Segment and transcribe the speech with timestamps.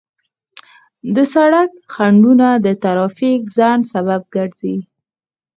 [1.15, 4.77] د سړک خنډونه د ترافیک د ځنډ سبب ګرځي.